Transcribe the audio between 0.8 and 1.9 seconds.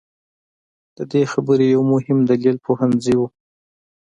د دې خبرې یو